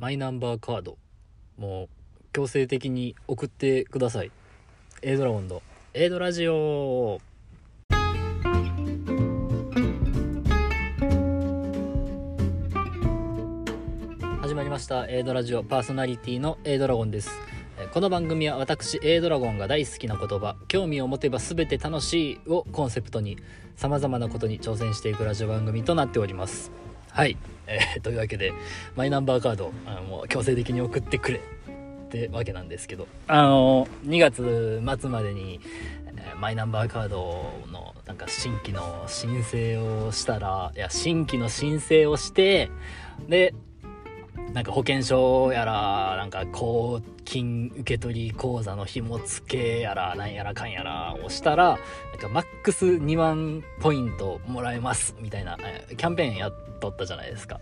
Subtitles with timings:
[0.00, 0.96] マイナンバーカード
[1.58, 1.88] もう
[2.32, 4.32] 強制的に送ってください。
[5.02, 5.60] A ドラゴンの
[5.92, 7.20] A ドラジオ。
[14.40, 15.06] 始まりました。
[15.06, 15.62] A ドラジオ。
[15.62, 17.30] パーソナリティの A ドラゴンです。
[17.92, 23.36] この番組は私 A ドラゴンが大好きな言葉興味を持てば全て楽しいをコンセプトに
[23.76, 26.72] 様々なことに挑戦していくラジオ番組となっております。
[27.12, 27.36] はい、
[27.66, 28.52] えー というわけで
[28.96, 33.06] マイナンバーカードあのもう強制的に送ってくれってわけなんですけど。
[33.28, 35.60] あの2月末までに
[36.06, 42.70] えーマイナンバーカードのなんか新規の申請をしたらいや新規の申請をして
[43.28, 43.54] で
[44.52, 51.78] なんか保険証やら、なんか公金受取口座の紐付けやら、なんやらかんやらをしたら、
[52.10, 55.56] なんかマックス2万ポイントもらえます、みたいな、
[55.96, 57.60] キャンペーンやっとったじゃないですか。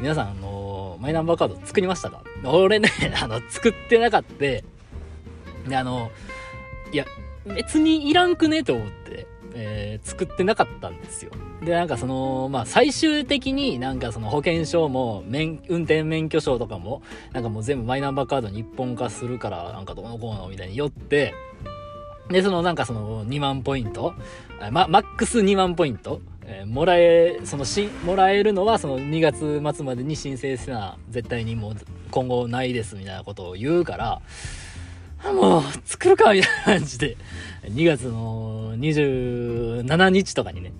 [0.00, 2.24] 皆さん、あのマイナンバーカード作りましたか？
[2.44, 2.88] 俺ね、
[3.22, 4.34] あの、作ってなかった。
[4.34, 4.64] で、
[5.72, 6.10] あの、
[6.92, 7.04] いや、
[7.46, 11.30] 別にいらんくねと思って、えー作ってなかったんですよ。
[11.64, 17.02] で、なんかその、まあ、最終的になんかその保険証も、免、運転免許証とかも、
[17.32, 21.34] なんかもう全部マイナンバーカードに一本化するから、なんかどうのこうのみたいによって、
[22.28, 24.14] で、そのなんかその2万ポイント、
[24.70, 31.76] ま、マックス2万ポイント、えーもらえ、そのし、もらえるのはその2月末までに申請せな、絶対にもう
[32.10, 34.22] 今後ないですみたいなことを言うから、
[35.32, 37.16] もう作るかみたいな感じで、
[37.64, 40.72] 2月の27日とかにね、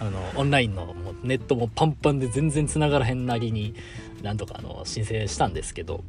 [0.00, 3.74] あの、オンラインのネットもパンパンで全然繋がらへんなりに、
[4.22, 6.02] なんとかあの、申請したんですけど、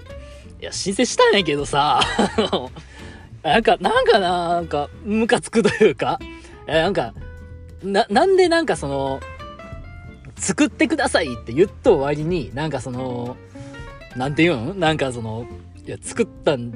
[0.62, 2.72] いや、申請したんやけどさ、あの、
[3.44, 6.20] なんか、なんかな、なんか、ムカつくというか、
[6.66, 7.14] なんか、
[7.84, 9.20] な、なんでなんかその、
[10.38, 13.36] 作ってくださいって言っと終わりに、なんかその、
[14.16, 15.46] なんて言うんなんかその、
[15.86, 16.74] いや、作ったん、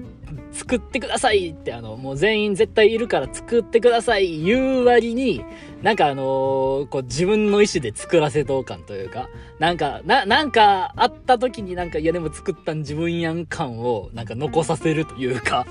[0.52, 5.46] 作ってくださいって、あの、もう全員絶対いるから作ってください言う割に、
[5.82, 9.30] なんかあのーこう自分の意思で作らせとう感というか、
[9.60, 15.66] なんか、な、なんかあった時になんか、いやでも作ったん自分やん感をなんか残させるというか、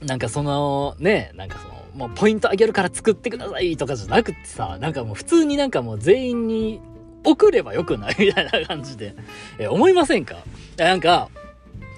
[0.00, 6.80] なんかその、ね、なんかその、もうポイントあげるから作ってくださいとかじゃなくてさ、なんかもう普通になんかもう全員に
[7.24, 8.16] 送ればよくない？
[8.18, 9.16] みたいな感じで、
[9.58, 10.36] え、思いませんか？
[10.76, 11.28] なんか、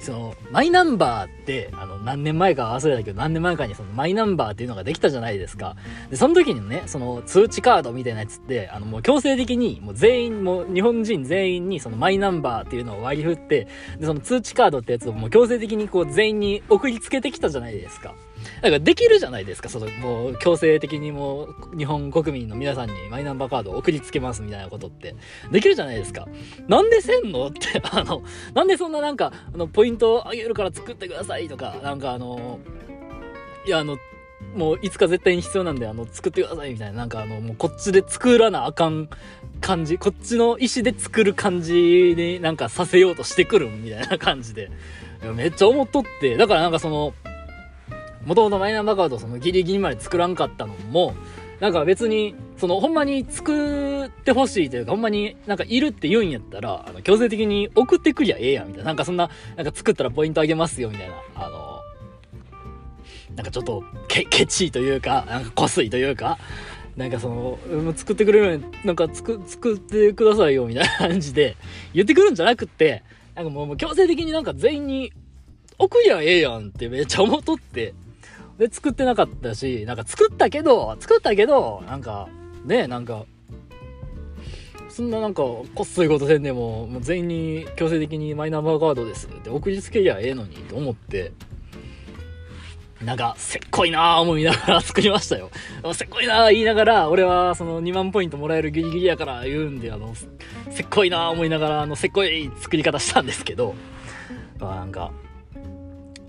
[0.02, 5.76] その、マイナンバーって、あの、何年前か忘れたけど、何年前かにそのマイナンバーっていうのができたじゃないですか。
[6.10, 13.68] で、その時にね、その通知カードみたいなやつって、あの、もう強制的に、もう全員、もう日本人全員にそのマイナンバーっていうのを割り振って、
[13.98, 18.14] で、その通知カードってやつをもう強制的にこう全員に送りつけてきたじゃないですか。
[18.62, 25.14] だからできるじゃないですか、その、もう強制的にもう日本国民の皆さんにマイナンバーカードを送りつけますみたいなことって。
[25.50, 26.28] できるじゃないですか。
[26.68, 28.22] なんでせんのって、 あの、
[28.54, 32.60] なんでそんななんか、あの、ポイントをあげるから作ってくださいとか、なんかあの、
[33.66, 33.98] いや、あの、
[34.54, 39.08] もういつか絶対に必要なんで、あの、作ってくださいみたいな、なんかあの、もうこっちで作らなあかん
[39.60, 44.70] 感じ、こっちの意思で作る感じになんかさせようとしてくるみたいな感じで、
[45.34, 47.14] めっちゃ思っとって、だからなんかその、
[48.24, 51.14] もともとマイナンバーカードそのギリギリまで作らんかったのも、
[51.62, 58.86] なんか別に、そのほんまに作ってほしいというか、ほんまになんかいるって言うんやったら、あの、強制的に送ってくりゃええやんみたいな。
[58.86, 61.14] なんかそんな、なんか作ったらポイントあげますよみたいな。
[61.36, 61.80] あの、
[63.36, 66.38] なんかちょっとケ、ケチというか、なんかこすいというか、
[66.96, 67.58] なんかその、
[67.94, 71.56] 作ってくれるように、なんか作、作ってくださいよみたいな感じで
[71.94, 73.04] 言ってくるんじゃなくって、
[73.36, 75.12] なんかもう強制的になんか全員に
[75.78, 77.94] 送りゃええやんってめっちゃ思っとって、
[78.62, 82.28] で、作ってなかったし、なんか作ったけど、作ったけど、なんか、
[82.64, 83.24] ね、なんか、
[84.88, 91.32] そんななんか、こっそりことせんでも、もう全員に強制的にマイナンバーカードですって送りつけりゃええのにと思って、
[93.04, 95.50] なんか、せっこいなぁ思いながら 作りましたよ。
[95.92, 100.14] せっこいなぁ言いながら、俺はその2万ポイントもらえるギリギリやから言うんで、あの、
[100.70, 103.74] せっこいなぁ思いながら、あの、せっこい作り方したんですけど、
[104.60, 105.10] まあなんか、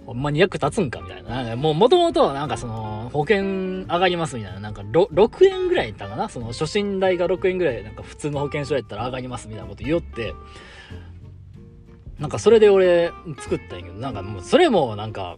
[0.06, 1.44] ほんまに役立つんかみたいな。
[1.44, 4.60] なんかもう元々はなんかその、保険上がりますみたいな。
[4.60, 10.34] なんかろ6円ぐらいやったかなその初診代が6円ぐらい、なんか普通の保険証やったら上がりますみたいなこと言おって、
[12.20, 15.38] なんかそれで俺作ったんやけど、なんかもうそれもなんか、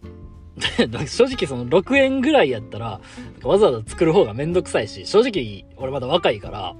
[1.06, 3.00] 正直その6円ぐらいやったら、
[3.42, 6.74] わざわざ作る方がめんどくさいし、正直俺まだ若いから、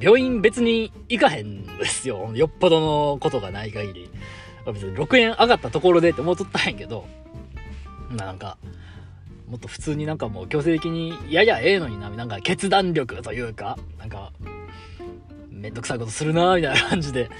[0.00, 2.30] 病院別に行かへんですよ。
[2.34, 4.10] よっぽどのことがない限り。
[4.70, 7.06] 別に6円上がったところでって思っとったんやけど、
[8.16, 8.58] なんか、
[9.48, 14.32] もっと普通になんかもう強制的にややええのにな、なんか決断力というか、なんか、
[15.50, 17.30] めんどくさいことするなみたいな感じで、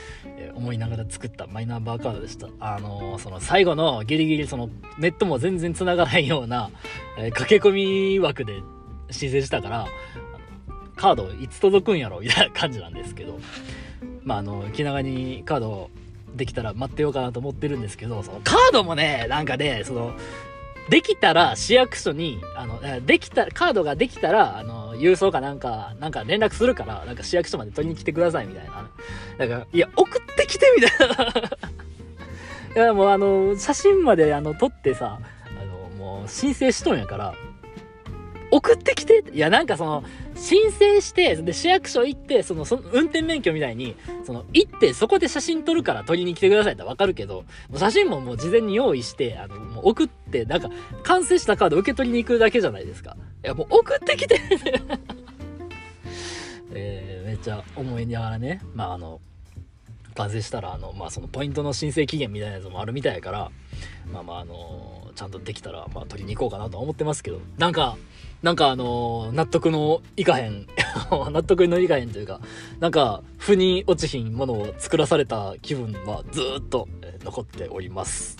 [0.55, 2.49] 思いながら作ったマイナンバーカードでした。
[2.61, 6.71] あのー、その最後のギリギリそのネットも全然繋がないような、
[7.19, 7.73] えー、駆け込
[8.15, 8.61] み枠で
[9.11, 9.87] 申請したから、
[10.97, 13.41] カードいつ届くんやろみたいな感じなんですけど、
[14.23, 15.91] まああの、気長にカード
[16.35, 20.15] できたら待ってようかなと思ってるんですけど、そのカードもね、なんかね、その、
[20.89, 28.91] できたら市役所に、あの、できた、カードができたら、あの、郵送かなんか、なんか連絡するから、なんか市役所まで取りに来てくださいみたいな。
[29.39, 31.33] だから、いや、送ってきてみたいな。
[32.83, 37.35] いや、もうあの、写真まであの、撮ってさ、あの、もう申請しとんやから、
[38.51, 40.05] 送ってきていや、なんかその、
[40.43, 43.95] 申請して、で、市役所行って、その、その、運転免許みたいに、
[44.25, 47.45] その、行って、そこで写真撮るから撮りに来てくださいってわかるけど、
[47.77, 50.69] 写真ももう事前に用意して、あの、もう送って、なんか、
[51.05, 53.17] 完成したカード受け取りに行くだけじゃないですか。
[53.45, 54.41] いや、もう送ってきて
[56.75, 59.21] えー、めっちゃ思いながらね、まあ、あの、
[60.17, 63.53] 完成したら、あの、まあ、その、ポイントの申請期限みたいなやつもあるみたいやから、
[64.13, 67.97] まあまあ、あのちゃんとできたら、まあ、取りに行こうかなとは思ってますけど、なんか、
[68.43, 70.67] なんかあのー、納得のいかへん
[71.31, 72.41] 納得のいかへんというか、
[72.81, 76.89] なんか、腑に落ちひんものを作らされた気分はずっと、
[77.23, 78.37] 残っております。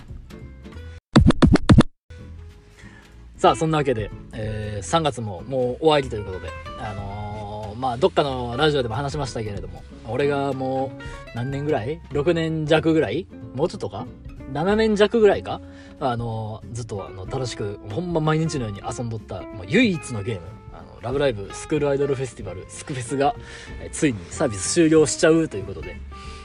[3.37, 6.49] さあ、そんなわけで、えー、3月ももう終わりということで、
[6.81, 10.91] あのー、まあ、どっかのラジオでも話しましたけれども、俺がも
[11.33, 13.29] う、何年ぐらい ?6 年弱ぐらい？
[13.55, 14.07] もうちょっとか？
[14.53, 15.61] 7年弱ぐらいか？
[16.01, 23.35] あの、ずっとあの楽しく、ほんま毎日のように遊んどった、もう唯一のゲーム、あの、ラブライブスクールアイドルフェスティバル、スクフェスが、
[23.81, 25.97] えついにサービス終了しちゃうということで、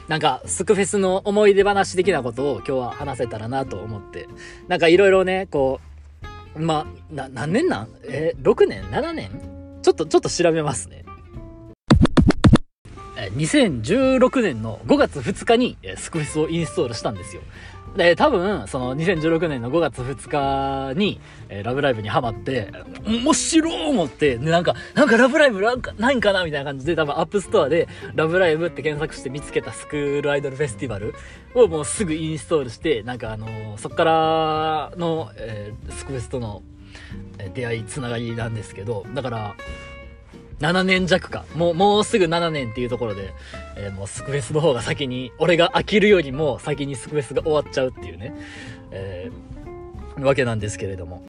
[0.07, 4.27] なんか、スクフェスの思い出話的なことを今日は話せたらなと思って、
[4.67, 5.81] なんかいろいろね、こ
[6.55, 7.89] う、まあ、何年なん？
[8.03, 9.31] えー、6年 ?7 年？
[9.81, 11.03] ちょっと、ちょっと調べますね。
[13.35, 17.41] 2016年の5月2日にスクフェスをインストールしたんですよ。
[17.97, 22.71] で、多分、その2016年の5月2日に、えー、ラブライブにハマって、
[23.05, 31.15] 面白い思って、で、なんか、なんかラブライブなんかないんかなみたいな感じで、多分 App Store で、ラブライブって検索して見つけたスクールアイドルフェスティバル
[31.55, 36.61] をもうすぐインストールして、なんかあのー、そっからの、えー、スクフェスとの
[37.55, 39.55] 出会い、つながりなんですけど、だから、
[40.59, 41.45] 7年弱か。
[41.55, 43.33] もう、もうすぐ7年っていうところで、
[43.75, 48.33] えー、もうスクフェスの方が先に、俺が飽きるよりも先にスクフェスが終わっちゃうっていうね、
[48.91, 51.23] えー、わけなんですけれども。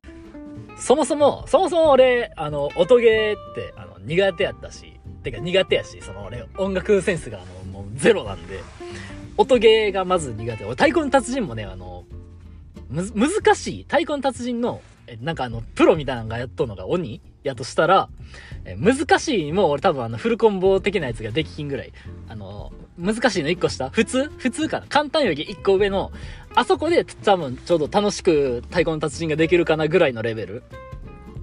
[0.78, 8.60] そもそも、そもそも俺、あの、音ゲーって、あの、苦手やったし、てか苦手やし、その俺、音楽センスが、あの、もうゼロなんで、
[9.36, 10.64] 音ゲーがまず苦手。
[10.64, 12.04] 俺、太鼓の達人もね、あの、
[12.88, 13.82] む、難しい。
[13.82, 18.08] 太鼓の達人の、え、なんかあの、プロみたいなのがやっとるのが鬼やとしたら、
[18.76, 21.92] 難しいも俺多分あのフルコンボ的なやつができひんぐらい。
[22.28, 24.30] あの、難しいの1個下普通？
[24.38, 24.86] 普通かな？
[24.88, 26.12] 簡単より1個上の、
[26.54, 30.62] あそこで多分ちょうど楽しく太鼓の達人ができるかなぐらいのレベル。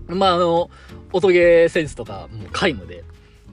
[0.07, 0.69] まああの、
[1.13, 3.03] 音ゲーセンスとかも皆無で。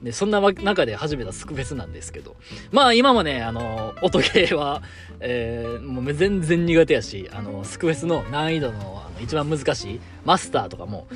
[0.03, 2.35] で、そんな中で始めたスクフェスなんですけど。
[2.71, 4.83] まあ今もね、あの、音ゲーは、
[5.21, 11.07] えー、もう全然苦手やし、あの、スクフェスの難易度のあの一番難しいマスターとかも、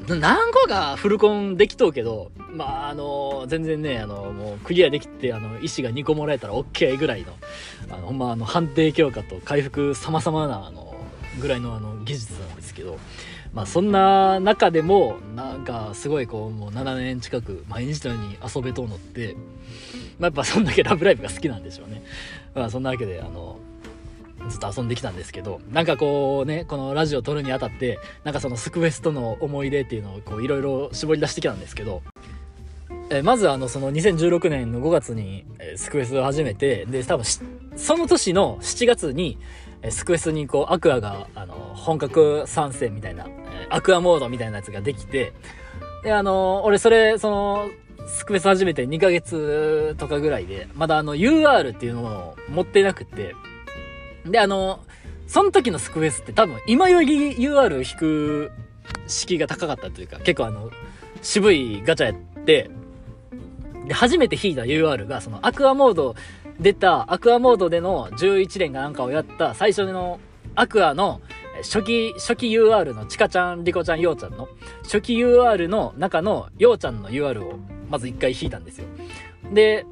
[0.00, 7.32] 何個かフルコンできとうけど、まあ、あの、全然ね、あの、もうクリアできて、あの、石が2個もらえたら OK ぐらいの、
[7.90, 10.94] あの、ほんま、あの、判定強化と回復様々な、あの、
[11.40, 12.98] ぐらいの、あの、技術なんですけど、
[13.52, 19.34] まあ、そんな中でも、なんか、すごい、こう、もう7年近く、毎日のように遊べとうのって、
[20.18, 22.02] まあ、やっぱそんだけラブライブが好きなんでしょうね。
[22.54, 23.58] まあ、そんなわけで、あの、
[24.48, 32.02] ずっと遊んできたんですけど、なんかこうね、このラジオ撮るにあたって、なんかそのスクフェスとの思い出っていうのをこういろいろ絞り出してきたんですけど、
[33.10, 35.44] えまずあのその2016年の5月に、
[35.76, 37.24] スクフェスを始めて、で、多分
[37.76, 39.38] その年の7月に、
[39.90, 43.26] スクフェスにこうアクアがあの本格参戦みたいな、
[43.70, 45.32] アクアモードみたいなやつができて、
[46.04, 47.70] で、あの俺それ、その、
[48.06, 53.34] スクフェス始めて2ヶ月とかぐらいで、まだあの UR っていうのを持ってなくて、
[54.26, 54.80] で、あの、
[55.26, 58.52] その時のスクエスって多分今より UR 引く
[59.06, 60.70] 敷居が高かったというか、結構あの、
[61.22, 62.70] 渋いガチャやって、
[63.86, 66.14] で、初めて引いた UR が、そのアクアモード、
[66.60, 70.20] 出たアクアモードでの11連がなんかをやった最初の
[70.54, 71.20] アクアの
[71.62, 74.48] 初期、初期 UR のチカちゃん、リコちゃん、ヨウちゃんの
[74.82, 77.58] 初期 UR の中のヨウちゃんの UR を
[77.90, 78.86] まず一回引いたんですよ。
[79.52, 79.84] で、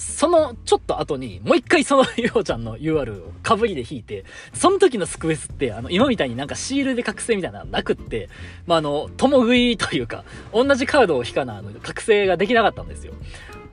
[0.00, 8.28] そのちょっと後に、もう一回そのヨウちゃんの UR をかぶりで引いて、その時のスクエスって、あの、今みたいになんかシールで覚醒みたいなのなくって、
[8.66, 13.12] まあ、あの、共食いというか、同じカードを引かな、あの、覚醒ができなかったんですよ。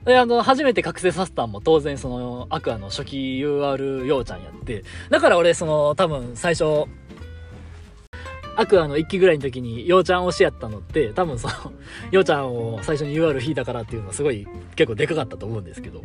[0.04, 6.86] で、あの、初めて覚醒させたんも当然その、アクアの初期 UR ようちゃんやって、だから俺その、多分最初、
[8.58, 11.72] アクアの1期ぐらいの時に、ようちゃん推しやったのって、多分その、
[12.10, 16.02] ようちゃんを最初に UR 引いたからっていうのはすごい結構でかかったと思うんですけど、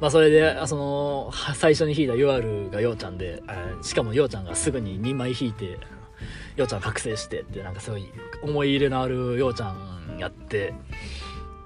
[0.00, 3.42] まあそれで、その、最初に引いた UR がようちゃんで、
[3.82, 5.80] しかもようちゃんがすぐに2枚引いて、
[6.54, 8.08] ようちゃん覚醒してって、なんかすごい
[8.44, 10.72] 思い入れのあるようちゃんやって、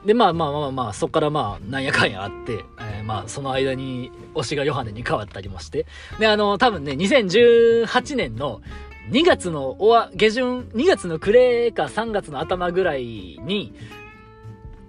[0.07, 5.85] で、まあまあまあまあ、そっからまあ、なんやかんやあって、えー、まあ、その間に推しがヨハネに変わったりもして、
[6.19, 8.63] で、あの、多分ね、2018年の
[9.11, 13.75] 2月のおわ、下旬、2月の暮れか3月の頭ぐらいに、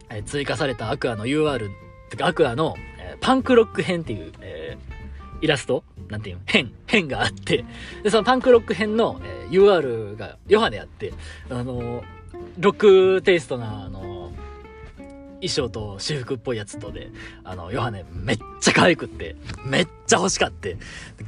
[0.09, 1.69] え、追加されたアクアの UR、
[2.09, 6.41] てかアクアの、え、パンクロック編っていう、えー、イラストなんていうの？
[6.45, 7.65] 編、編があって、
[8.03, 11.13] で、そのパンクロック編の、えー、UR がヨハネあって、
[11.49, 12.03] あの
[12.59, 14.31] ロックテイストな、あの
[15.35, 17.11] 衣装と私服っぽいやつとで、
[17.43, 20.77] あの、ヨハネめっちゃ可愛くって、めっちゃ欲しかって、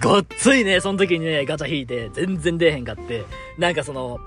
[0.02, 3.24] ごっついね、その時にね、ガチャ引いて、全然出えへんかって、
[3.58, 4.20] なんかその、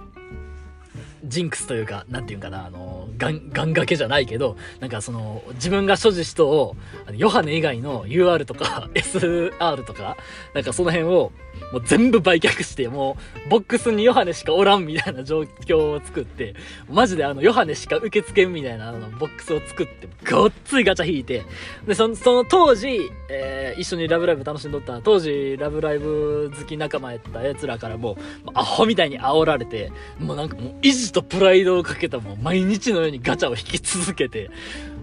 [1.25, 6.77] ジンクスというか、なんていうかな、あの、ガン、ガン掛けじゃないけど、なんかその、自分が所持しとを、
[7.15, 10.17] ヨハネ以外の UR とか SR とか、
[10.55, 11.33] なんかその辺を、
[11.73, 16.55] もう全部売却して、もう、ボックスにヨハネしかおらんみたいな状況を作って、
[16.89, 21.45] マジであの、ヨハネしか受け付けんみたいな、あの、ボックスを作って、ごっついガチャ引いて、
[21.87, 28.17] で、その、その当時、えー、一緒にラブライブ楽しんどった、当時、ラブライブ好き仲間やった奴らからも、
[28.55, 30.75] アホみたいに煽られて、もうなんかもう、
[31.13, 34.51] とプライドをかけたもう、毎日のようにガチャを引き続けて、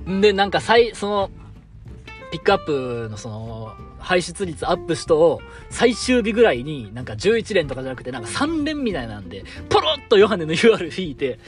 [0.09, 1.31] んで、なんか最、その、
[2.31, 11.39] ピックアップのその、排出率アップしと、最終日ぐらいになんか11連とかじゃなくてなんか3連みたいなんで、ポロッとヨハネの UR 引いて、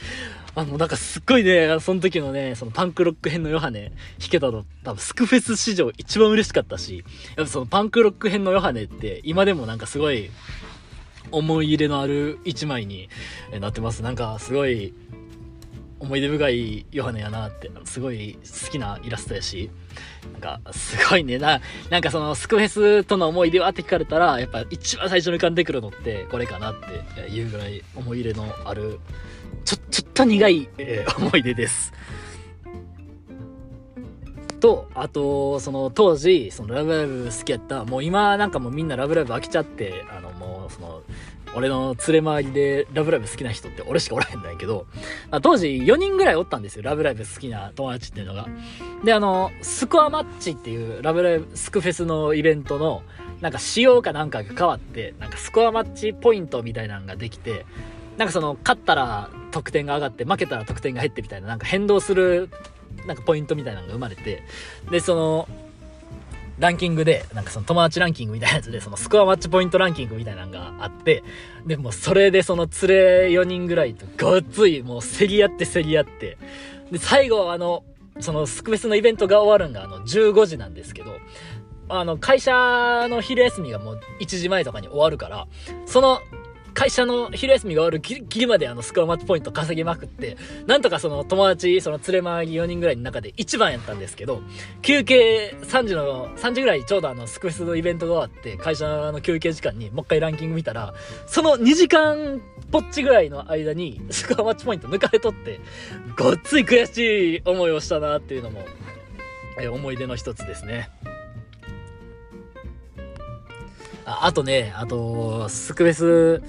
[0.54, 7.04] あの、なんかすっごいね、その時のね、そのパンクロック編のヨハネ弾けたの、多分スクフェス史上一番嬉しかったし、
[7.36, 10.30] やっぱそのパンクロック編のヨハネって今でもなんかすごい
[11.30, 13.08] 思い入れのある一枚に
[13.60, 14.02] なってます。
[14.02, 14.94] なんかすごい
[16.00, 19.70] 思い出深いヨハネやなって、すごい好きなイラストやし、
[20.32, 21.38] なんか、すごいね。
[21.38, 21.60] な、
[21.90, 26.74] なんかその、スクフェスとの思い出はって聞かれたら、やっぱ一番最初に浮かんでくるのって、これかなっ
[27.14, 28.98] ていうぐらい思い入れのある、
[29.66, 31.92] ちょ、ちょっと苦い、えー、思い出です。
[34.60, 41.02] と、あと、その当時、そのラブライブ好きやった、もう今なんかもうみんなラブライブ飽きちゃって、あのもうその、
[41.54, 44.86] 俺の連れ回りでラブライブ好きな人って俺しかおらへんだけど、
[45.42, 48.46] 当時4人ぐらいおったんですよ、ラブライブ好きな友達っていうのが。
[49.04, 53.02] で、あの、スコアマッチっていうラブライブ、スクフェスのイベントの、
[53.40, 57.66] なんか仕様かなんかが変わって、なんかスコアマッチポイントみたいなのができて、
[58.16, 62.50] なんかその、勝ったら得点が上がって、負けたら得点が減ってみたいな、なんか変動する、
[63.06, 64.42] なんかポイントみたいなのが生まれて、
[64.90, 65.48] で、その、
[66.60, 71.24] ランキングで、なんかその友達ランキングみたいなやつで、そのスコアマッチポイントランキングみたいなのがあって、
[71.66, 76.36] で、もそれでその連れ4人ぐらいとごっつい、もう競り合って競り合って、
[76.92, 77.84] で、最後あの、
[78.20, 81.16] そのスクフェスのイベントが終わるんがあの15時なんですけど、
[81.88, 82.52] あの、会社
[83.08, 85.48] の昼休みがもう1時前とかに終わるから、
[85.86, 86.20] その
[86.74, 90.36] 会社の昼休みが終わるギリギリまであのスコアマッチポイント稼ぎまくって、
[90.66, 94.42] なんとかその友達、その連れ回り4人ぐらいの中で1番やったんですけど、
[94.82, 100.94] 休憩3時の、3時ぐらいちょうどあのスクフェスのイベントが終わって、会社の休憩時間にもう一回ランキング見たら、
[101.26, 105.60] その2時間ぽっちぐらいの間にスコアマッチポイント抜かれとって、
[106.16, 108.64] ごっつい悔しい思いをしたなっていうのも、
[109.60, 110.90] え思い出の一つですね。
[114.04, 116.42] ああとね、あと、スクベス、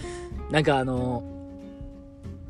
[0.50, 1.24] なんかあの、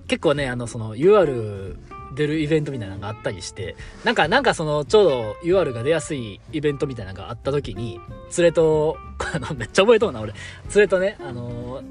[0.08, 1.78] 結構ね、あの、その UR
[2.14, 8.00] 出るイベントみたいなのがあったりして、なんか、なんかその、ちょうど UR が出やすいイベントみたいなのがあった時に、
[8.38, 8.98] 連れと、
[9.34, 10.34] あの、めっちゃ覚えとうな、俺。
[10.34, 10.40] 連
[10.76, 11.82] れとね、あの、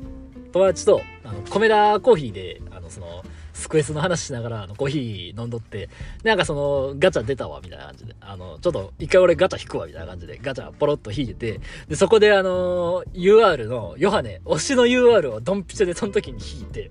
[0.52, 3.24] 友達と、あの、米田コーヒーで、あの、その、
[3.60, 5.88] スクエスの話しながら、あの、コーヒー飲んどって、
[6.24, 16.90] なんかその、ガチャ出たわ、みたいな感じで、あの、ちょっと、一回俺ガチャ引くわ、みたいな感じで、ガチャポロッと引いてて、で、そこであの、UR の、ヨハネ、推しの UR をドンピシャでその時に引いて、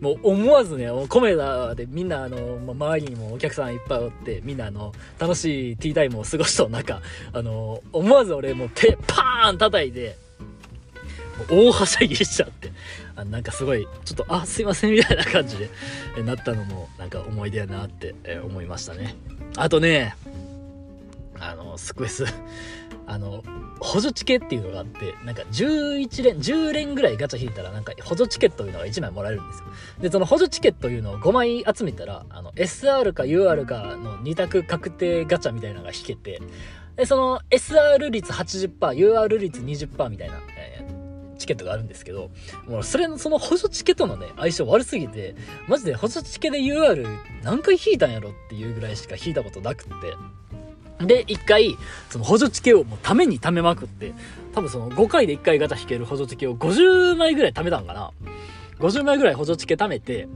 [0.00, 7.00] もう思わずね、コメダでみんなあの、ま周りにもお客さんいっぱいおって、みんなあの、楽しいティータイムを過ごしと中、
[7.32, 10.18] あの、思わず俺もう手パーン叩いて、
[11.48, 12.72] 大はしゃぎしちゃって、
[13.14, 15.70] あなんかすごい、ちょっと、あ、すいませんみたいな感じで、
[16.16, 19.14] えなったのも、なんか思い出やなって、え思いましたね。
[19.56, 20.16] あとね、
[21.38, 22.24] あの、スクエス、
[23.06, 23.44] あの
[23.80, 29.66] 補助チケっていうのがあってなんか11連10連ぐらいガチャ引いたらなんか補助チケットというのが1枚もらえるんですよ。
[30.00, 36.42] でその補助チケットというのを5枚集めたらあの SR か UR かの2択確定ガチャみたいなのが引けて
[36.96, 40.40] でその SR 率 80%UR 率20%みたいな、
[41.36, 42.30] チケットがあるんですけど、
[42.66, 45.34] もうそれの、その補助チケとのね、相性悪すぎて、
[45.68, 47.06] マジで補助チケで UR
[47.42, 49.86] 何回引いたんやろっていうぐらいしか引いたことなくっ
[50.98, 51.06] て。
[51.06, 51.76] で、一回、
[52.08, 54.14] その補助チケをもうために貯めまくって、
[54.54, 58.12] 多分その5回で1回ガチャ引ける補助チケを50枚ぐらい貯めたんかな。
[58.78, 60.28] 50枚ぐらい補助チケ貯めて、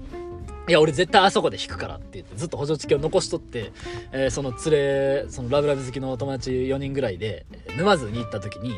[0.69, 3.73] いや、俺絶対あそこで引くからって言って、ずっと補助チケを残しとって、
[4.12, 7.45] えー、その連れ、そのラブラブ好きの友達4人ぐらいで、
[7.76, 8.75] 沼津に行った時に、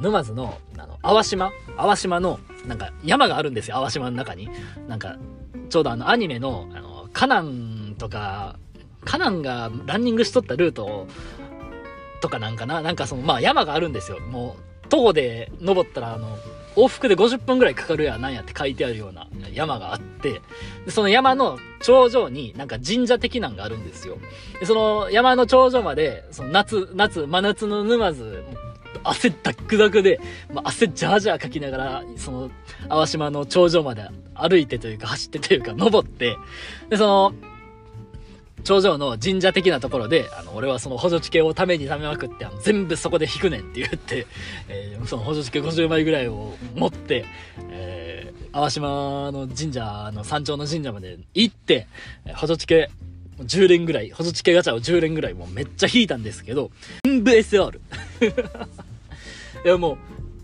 [0.00, 1.52] 沼津の、あの、淡島？
[1.76, 4.48] 淡島の、なんか山があるんですよ、淡島の中に。
[4.86, 5.16] なんか、
[5.68, 8.56] ちょうどあの、アニメの、あの、カナンとか、
[9.04, 11.06] カナンがランニングしとったルート
[12.20, 14.20] とかなんかな、なんかその、まあ山があるんですよ。
[14.20, 16.36] もう、徒歩で登ったら、あの、
[16.76, 20.40] 往復で50分ぐらいかかるやなんやって書いてあるような山があって、
[20.84, 24.18] でその山の頂上になんか神社的なんがあるんですよ。
[24.60, 28.44] でその山の頂上まで、その夏、夏、真夏の沼津、
[29.04, 30.20] 汗ダックダクで、
[30.52, 32.50] まあ、汗ジャージャーかきながら、その、
[32.88, 36.36] 淡島の頂上まで歩いてというか、走ってというか、登って、
[36.90, 37.32] で、その、
[38.64, 44.26] 頂上の神社的なところで、あの、俺はその補助地形をために貯めまくって、あの全部そこで引くねんって言って、
[44.68, 47.24] えー、その補助地形50枚ぐらいを持って、
[47.70, 51.86] えー、淡島の神社の山頂の神社まで行って、
[52.34, 52.90] 補助地形
[53.40, 56.70] 10連ぐらい、補助地形ガチャを10連ぐらいもうめっちゃ引いたんですけど、
[57.04, 57.80] 全部 SR。
[59.64, 59.98] いやも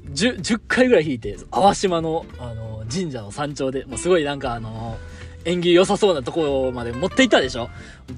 [0.07, 4.99] う、10, 10回ぐらい引いて、淡島の、あの、神社の山頂で、もうすごいなんかあの、
[5.45, 7.69] 縁起良さそうなところまで持っていったでしょ？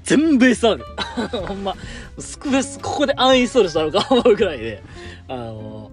[0.04, 0.80] 全部 SR。
[1.46, 1.74] ほんま、
[2.18, 4.82] スクフェス、ここでアンインストールしたのか思うぐらいで、
[5.28, 5.90] あの、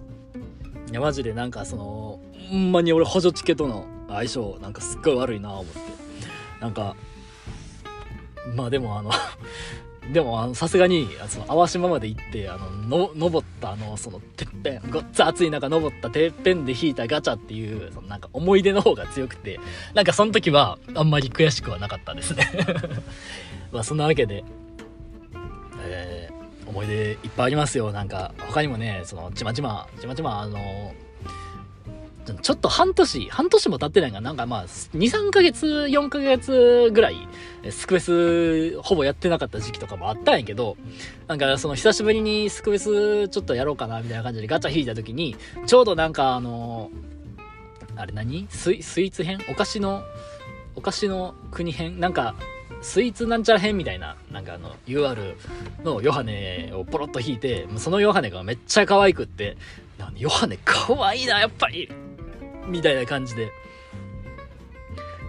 [0.90, 2.20] いや、マジでなんかその、
[2.50, 5.80] ほんまに俺補助チケとの相性、なんかすっごい悪いな思って。
[6.60, 6.94] なんか、
[8.54, 9.10] まあでもあの
[10.12, 19.58] でも、さすがに、その、淡島まで行って、あの、の、登った、あの、その、てっぺん、ごっつ暑い中登ったてっぺんで引いたガチャっていう、その、なんか思い出の方が強くて、
[19.94, 22.50] なんかその時は、あんまり悔しくはなかったですね
[23.72, 24.44] まあ、そんなわけで、
[25.80, 27.90] えー、思い出いっぱいありますよ。
[27.90, 30.94] なんか、他にもね、その、ちまちま、ちまちま、あの、
[32.32, 37.28] ちょっと半年、半年も経ってないが、なんかまあ、2、3ヶ月、4ヶ月ぐらい、
[37.70, 40.76] スクエスほぼやってなかった時期とかもあったんやけど、
[41.26, 46.90] なんかその久しぶりにスクエスちょっとやろうかなみたいな感じでガチャ引いた時に、ちょうどなんかあの、
[47.96, 48.46] あれ何？
[48.48, 49.38] スイスイーツ編？
[49.50, 50.02] お菓子の、
[50.76, 52.00] お菓子の国編？
[52.00, 52.34] なんか、
[52.82, 55.36] スイーツなんちゃら編みたいな、なんかあの、UR
[55.84, 59.56] のヨハネをポロッと引いて、そのヨハネがめっちゃ可愛くって、
[60.16, 61.90] ヨハネ可愛いな、やっぱり。
[62.66, 63.50] みたいな感じで。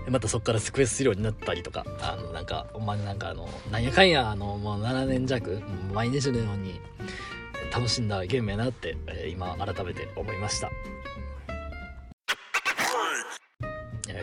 [0.07, 5.61] またそっからスクエスするようになったりとか、あの、なんか、お前なんかあの、なんやかんや、あの、もう7年弱、
[5.93, 6.79] 毎日のように
[7.73, 10.69] 楽しんだゲームやなって、えー、今改めて思いました。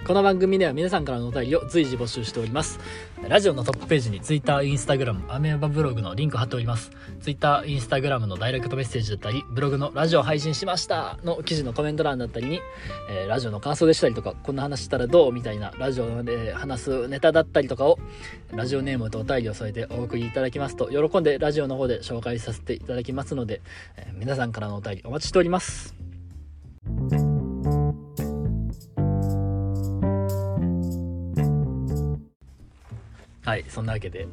[0.06, 2.80] この番組では皆さんからのお便りを随時募集しております。
[3.28, 6.90] ラジオのトップページに Twitter、Instagram、アメーバブログのリンク貼っております。
[7.20, 12.60] Twitter、Instagram のダイレクトメッセージだったり、ブログのラジオ配信しましたの記事のコメント欄だったりに、
[13.08, 17.98] えー、ラジオの感想でしたりとか、こんな話したらどうみたいなラジオで話すネタだったりとかを、
[18.50, 23.60] ラジオネームとお便りを添えてお送りいただきますと、喜んでラジオの方で紹介させていただきますので、
[23.96, 25.94] えー、皆さんからのお便りお待ちしております。
[33.44, 34.28] はいそんなわけで、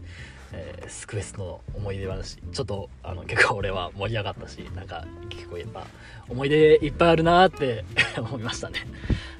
[0.53, 5.85] えー、スクエスの思い出話ちょっとあの結構俺は盛り上がったしなんか結構やっぱ
[6.27, 7.85] 思い出いっぱいあるなって
[8.17, 8.79] 思いましたね。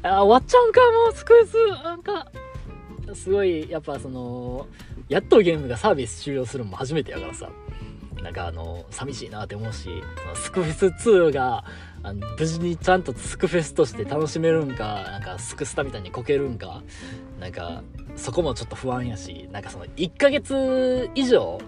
[0.02, 2.32] あ終わっちゃうんかもうスクエスなんか。
[3.16, 4.68] すごいやっぱその
[5.08, 7.50] やっとゲームがサービス終了するのも初めてやからさ。
[8.22, 9.90] なんかあの寂しいなって思うし
[10.22, 11.64] そのスクフェス2が
[12.04, 16.84] あの無事にちゃんとスクフェスとして楽しめるんかなんかスクスタみたいにこけるんか
[17.40, 17.82] なんか
[18.20, 21.60] そこもちょっと不安やしなんかその1ヶ月以上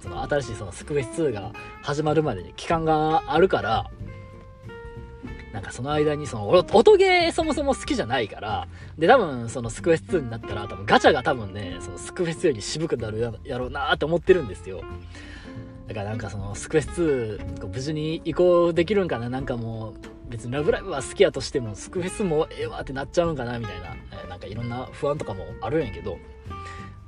[0.00, 3.90] その新しいそのスクフェス2が始まるまでに期間があるから
[5.52, 8.68] なんかその間にその音ゲーそもそも好きじゃないから
[8.98, 14.82] で多分そのスクフェス2になったら多分ガチャが多分ねそのスクフェスより渋くなるやろうなって思ってるんですよ。
[15.88, 19.94] だからなんかそのスクエス2無事に移行できるんかななんかもう
[20.30, 26.18] 別にラブライブは好きやとしてもスクフェスもええわってなっちゃうんかなみたいな、えー、なんかいろんな不安とかもあるんやけど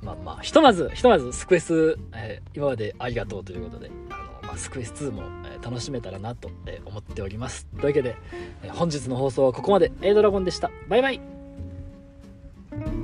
[0.01, 7.65] まあまあひとまずひとまずスクフェス、えー、今までありがとうということであの、まあ、スクエス2も、え楽しめたらなと、え思っております。
[7.79, 8.17] というわけで、
[8.63, 9.93] え本日の放送はここまで。
[10.01, 10.69] A ドラゴンでした。
[10.89, 13.02] バイバイ。